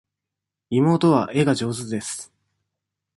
[0.71, 2.33] 妹は絵が上手です。